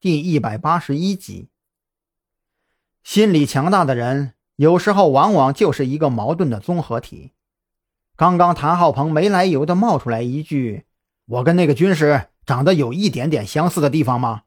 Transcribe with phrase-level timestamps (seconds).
[0.00, 1.48] 第一百八十一集。
[3.02, 7.32] 心理强大的人，有时候往往就是一个矛盾的综合体。
[8.14, 10.84] 刚刚谭浩鹏没来由的冒出来一句
[11.26, 14.44] ：“我跟那个军师长得有一点点相似的地方吗？”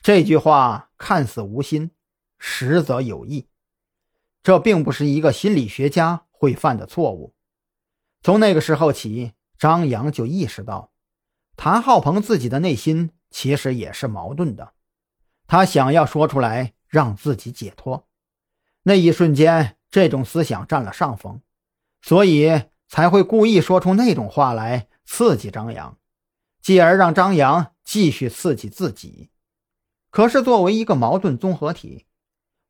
[0.00, 1.90] 这句话看似无心，
[2.38, 3.48] 实则有意。
[4.42, 7.34] 这并不是一个心理学家会犯的错误。
[8.22, 10.92] 从那个时候起，张扬就意识到，
[11.56, 14.74] 谭浩鹏自己的内心其实也是矛盾的。
[15.48, 16.74] 他想要说出来。
[16.92, 18.06] 让自己解脱，
[18.82, 21.40] 那一瞬间，这种思想占了上风，
[22.02, 25.96] 所以才会故意说出那种话来刺激张扬，
[26.60, 29.30] 继而让张扬继续刺激自己。
[30.10, 32.04] 可是作为一个矛盾综合体，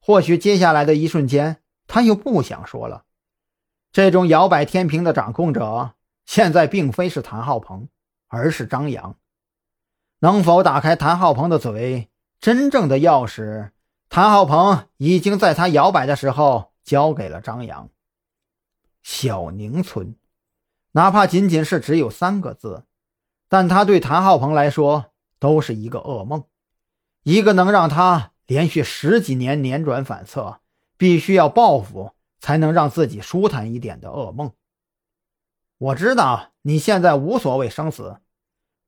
[0.00, 3.06] 或许接下来的一瞬间，他又不想说了。
[3.90, 5.94] 这种摇摆天平的掌控者，
[6.26, 7.88] 现在并非是谭浩鹏，
[8.28, 9.18] 而是张扬。
[10.24, 12.08] 能否打开谭浩鹏的嘴？
[12.40, 13.72] 真正的钥匙。
[14.08, 17.88] 谭浩鹏已经在他摇摆的时候交给了张扬。
[19.02, 20.14] 小宁村，
[20.92, 22.84] 哪怕仅仅是只有三个字，
[23.48, 25.06] 但他对谭浩鹏来说
[25.40, 26.44] 都是一个噩梦，
[27.24, 30.60] 一个能让他连续十几年辗转反侧，
[30.96, 34.52] 必须要报复才能让自己舒坦一点的噩梦。
[35.78, 38.18] 我知道你现在无所谓生死，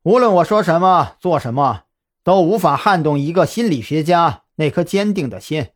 [0.05, 1.85] 无论我说什么做什么，
[2.23, 4.45] 都无法撼动一个心理学家。
[4.57, 5.73] 那颗坚定的心，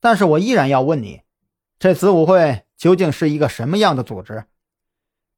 [0.00, 1.20] 但是我依然要问你，
[1.78, 4.46] 这子午会究竟是一个什么样的组织？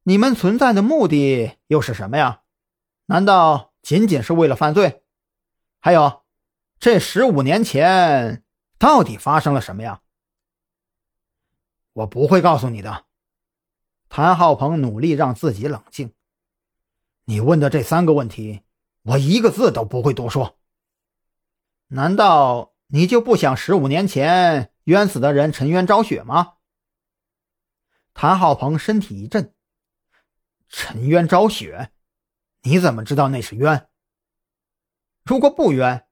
[0.05, 2.42] 你们存在的目的又是什么呀？
[3.06, 5.02] 难道仅仅是为了犯罪？
[5.80, 6.22] 还有，
[6.78, 8.44] 这十五年前
[8.78, 10.02] 到底发生了什么呀？
[11.94, 13.06] 我不会告诉你的。
[14.08, 16.12] 谭浩鹏努力让自己冷静。
[17.29, 18.63] 你问的这三个问题，
[19.03, 20.57] 我一个字都不会多说。
[21.89, 26.55] 难道你就不想十五年前冤死的人沉冤昭雪吗？
[28.15, 29.53] 谭浩鹏身体一震。
[30.69, 31.91] 沉冤昭雪？
[32.63, 33.89] 你怎么知道那是冤？
[35.25, 36.07] 如果不冤，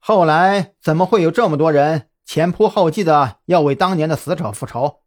[0.00, 5.04] 后来怎么会有这么多人前仆后继的要为当年的死者复仇？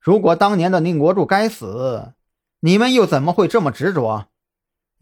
[0.00, 2.14] 如果当年的宁国柱该死，
[2.58, 4.31] 你们又怎么会这么执着？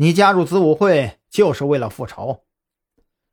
[0.00, 2.46] 你加入子午会就是为了复仇？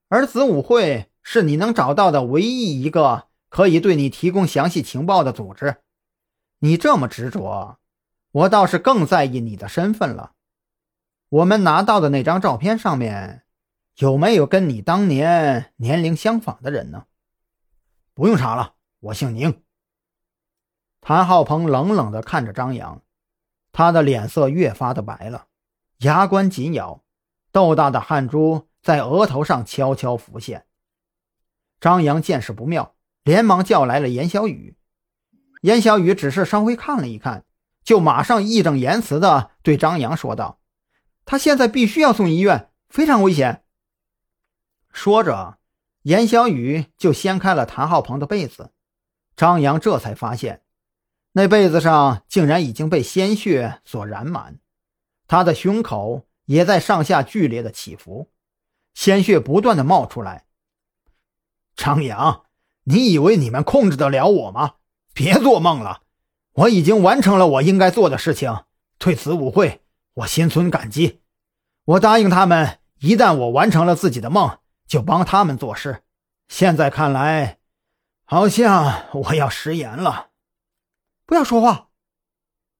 [0.09, 5.77] 而子午会是你能找到的唯一一个可以对你提供详细情报的组织。
[6.59, 7.79] 你这么执着，
[8.31, 10.33] 我倒是更在意你的身份了。
[11.29, 13.44] 我们拿到的那张照片上面，
[14.00, 17.06] 有没有跟你当年年龄相仿的人呢？
[18.13, 19.63] 不用查了，我姓宁。
[21.00, 23.01] 谭浩鹏冷冷地看着张扬，
[23.72, 25.47] 他的脸色越发的白了，
[26.00, 27.03] 牙关紧咬，
[27.52, 28.68] 豆大的汗珠。
[28.84, 30.66] 在额头上悄悄浮现。
[31.81, 34.78] 张扬见势不妙，连忙叫来了严小雨。
[35.62, 37.44] 严小雨只是稍微看了一看，
[37.84, 40.62] 就马上义正言辞地对张扬说道
[41.25, 43.66] ：“他现在必须要送医院，非常危险。”
[44.94, 45.57] 说着，
[46.03, 48.72] 严小雨就掀开了谭浩鹏的被子。
[49.36, 50.62] 张扬这才发现，
[51.34, 54.59] 那被子上竟然已经被鲜血所染满，
[55.27, 58.31] 他的胸口也在上下剧烈的起伏。
[58.93, 60.45] 鲜血不断的冒出来。
[61.75, 62.45] 张扬，
[62.85, 64.75] 你以为你们控制得了我吗？
[65.13, 66.01] 别做梦了！
[66.53, 68.63] 我已经完成了我应该做的事情，
[68.97, 69.83] 对此舞会，
[70.13, 71.21] 我心存感激。
[71.85, 74.57] 我答应他们，一旦我完成了自己的梦，
[74.88, 76.03] 就帮他们做事。
[76.47, 77.59] 现在看来，
[78.25, 80.29] 好像我要食言了。
[81.25, 81.89] 不要说话。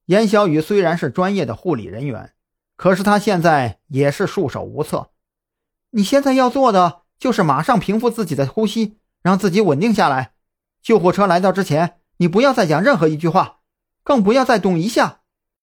[0.06, 2.34] 严小雨虽然是专业的护理人员，
[2.78, 5.10] 可是他现在也是束手无策。
[5.90, 10.32] 你现在要做的就是马上平复自己的呼吸，让自己稳定下来。
[10.82, 13.58] 救护车来到之前，你不要再讲任何一句话，
[14.04, 15.22] 更不要再动一下。